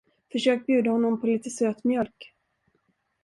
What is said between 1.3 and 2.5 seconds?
söt mjölk.